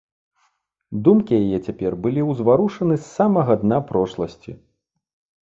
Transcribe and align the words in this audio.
Думкі 1.07 1.35
яе 1.45 1.59
цяпер 1.67 1.91
былі 2.07 2.21
ўзварушаны 2.31 2.95
з 3.01 3.05
самага 3.17 3.59
дна 3.67 3.77
прошласці. 3.93 4.51